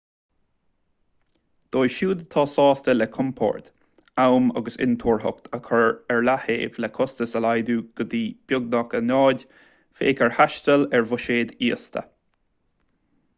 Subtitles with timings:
[1.75, 3.67] dóibh siúd atá sásta le compord
[4.25, 9.07] am agus intuarthacht a chur ar leataobh le costais a laghdú go dtí beagnach a
[9.15, 9.45] náid
[10.01, 12.07] féach ar thaisteal ar bhuiséad íosta